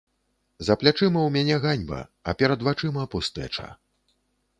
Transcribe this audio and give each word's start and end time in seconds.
За 0.69 0.75
плячыма 0.83 1.19
ў 1.23 1.29
мяне 1.35 1.57
ганьба, 1.65 1.99
а 2.31 2.35
перад 2.39 2.65
вачыма 2.69 3.03
пустэча. 3.13 3.67